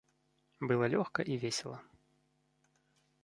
[0.71, 1.77] Было лёгка і весела.